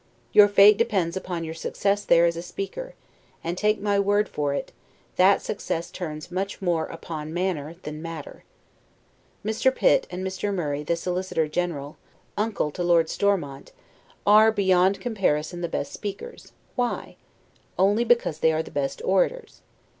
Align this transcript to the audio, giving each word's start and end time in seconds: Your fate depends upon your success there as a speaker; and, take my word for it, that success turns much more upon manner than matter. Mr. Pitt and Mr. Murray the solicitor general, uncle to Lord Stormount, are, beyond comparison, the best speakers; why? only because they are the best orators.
Your 0.33 0.47
fate 0.47 0.77
depends 0.79 1.15
upon 1.15 1.43
your 1.43 1.53
success 1.53 2.03
there 2.03 2.25
as 2.25 2.35
a 2.35 2.41
speaker; 2.41 2.95
and, 3.43 3.55
take 3.55 3.79
my 3.79 3.99
word 3.99 4.27
for 4.27 4.51
it, 4.51 4.71
that 5.17 5.43
success 5.43 5.91
turns 5.91 6.31
much 6.31 6.59
more 6.59 6.87
upon 6.87 7.35
manner 7.35 7.75
than 7.83 8.01
matter. 8.01 8.43
Mr. 9.45 9.71
Pitt 9.75 10.07
and 10.09 10.25
Mr. 10.25 10.51
Murray 10.51 10.81
the 10.81 10.95
solicitor 10.95 11.47
general, 11.47 11.97
uncle 12.35 12.71
to 12.71 12.81
Lord 12.81 13.09
Stormount, 13.09 13.73
are, 14.25 14.51
beyond 14.51 14.99
comparison, 14.99 15.61
the 15.61 15.69
best 15.69 15.93
speakers; 15.93 16.51
why? 16.75 17.15
only 17.77 18.03
because 18.03 18.39
they 18.39 18.51
are 18.51 18.63
the 18.63 18.71
best 18.71 19.03
orators. 19.05 19.61